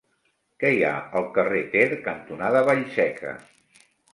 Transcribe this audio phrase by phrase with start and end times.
[0.63, 3.37] Què hi ha al carrer Ter cantonada Vallseca?